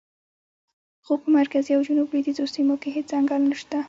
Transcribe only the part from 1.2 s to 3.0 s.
په مرکزي او جنوب لویدیځو سیمو کې